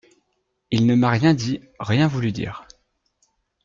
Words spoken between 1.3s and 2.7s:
dit, rien voulu dire.